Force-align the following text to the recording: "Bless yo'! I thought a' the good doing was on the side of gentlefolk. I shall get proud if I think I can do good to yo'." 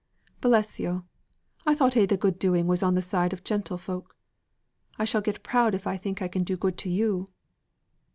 "Bless 0.41 0.79
yo'! 0.79 1.05
I 1.63 1.75
thought 1.75 1.95
a' 1.95 2.07
the 2.07 2.17
good 2.17 2.39
doing 2.39 2.65
was 2.65 2.81
on 2.81 2.95
the 2.95 3.03
side 3.03 3.33
of 3.33 3.43
gentlefolk. 3.43 4.15
I 4.97 5.05
shall 5.05 5.21
get 5.21 5.43
proud 5.43 5.75
if 5.75 5.85
I 5.85 5.95
think 5.95 6.23
I 6.23 6.27
can 6.27 6.43
do 6.43 6.57
good 6.57 6.75
to 6.79 6.89
yo'." 6.89 7.27